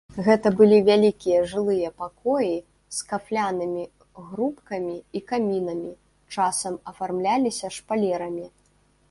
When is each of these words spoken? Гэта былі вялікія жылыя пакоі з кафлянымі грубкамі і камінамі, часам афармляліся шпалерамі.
Гэта 0.25 0.51
былі 0.59 0.77
вялікія 0.85 1.41
жылыя 1.51 1.91
пакоі 2.03 2.55
з 2.99 3.05
кафлянымі 3.11 3.83
грубкамі 4.31 4.95
і 5.21 5.23
камінамі, 5.33 5.93
часам 6.39 6.75
афармляліся 6.95 7.67
шпалерамі. 7.79 8.47